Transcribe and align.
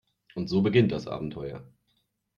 Und 0.33 0.47
so 0.47 0.63
beginnt 0.63 0.91
das 0.91 1.05
Abenteuer. 1.05 1.63